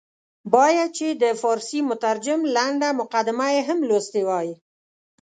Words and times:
باید 0.53 0.89
چې 0.97 1.07
د 1.23 1.23
فارسي 1.41 1.79
مترجم 1.89 2.39
لنډه 2.55 2.89
مقدمه 3.01 3.47
یې 3.55 3.61
هم 3.67 3.79
لوستې 3.89 4.21
وای. 4.29 4.49